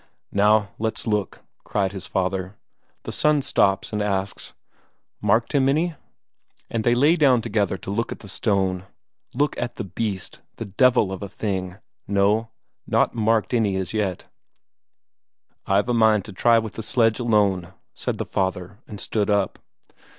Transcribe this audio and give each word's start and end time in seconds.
"Now! 0.31 0.69
Let's 0.79 1.05
look!" 1.05 1.43
cried 1.63 1.91
his 1.91 2.07
father. 2.07 2.55
The 3.03 3.11
son 3.11 3.43
stops, 3.43 3.93
and 3.93 4.01
asks: 4.01 4.55
"Marked 5.21 5.53
him 5.53 5.69
any?" 5.69 5.93
And 6.71 6.83
they 6.83 6.95
lay 6.95 7.15
down 7.15 7.43
together 7.43 7.77
to 7.77 7.91
look 7.91 8.11
at 8.11 8.21
the 8.21 8.27
stone; 8.27 8.87
look 9.35 9.55
at 9.59 9.75
the 9.75 9.83
beast, 9.83 10.39
the 10.55 10.65
devil 10.65 11.11
of 11.11 11.21
a 11.21 11.29
thing; 11.29 11.77
no, 12.07 12.49
not 12.87 13.13
marked 13.13 13.53
any 13.53 13.75
as 13.75 13.93
yet. 13.93 14.25
"I've 15.67 15.87
a 15.87 15.93
mind 15.93 16.25
to 16.25 16.33
try 16.33 16.57
with 16.57 16.73
the 16.73 16.81
sledge 16.81 17.19
alone," 17.19 17.71
said 17.93 18.17
the 18.17 18.25
father, 18.25 18.79
and 18.87 18.99
stood 18.99 19.29
up. 19.29 19.59